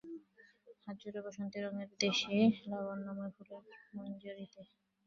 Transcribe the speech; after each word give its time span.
হাত 0.83 0.95
জোড়া 1.01 1.21
বাসন্তী 1.25 1.57
রঙের 1.59 1.89
দেশী 2.01 2.35
ল্যাবার্নম 2.69 3.19
ফুলের 3.35 3.63
মঞ্জরীতে। 3.95 4.61